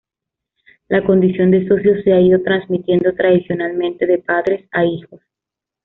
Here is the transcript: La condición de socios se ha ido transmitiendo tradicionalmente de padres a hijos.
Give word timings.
La 0.87 1.03
condición 1.03 1.51
de 1.51 1.67
socios 1.67 2.03
se 2.03 2.11
ha 2.11 2.19
ido 2.19 2.41
transmitiendo 2.41 3.13
tradicionalmente 3.13 4.07
de 4.07 4.17
padres 4.17 4.67
a 4.71 4.83
hijos. 4.83 5.21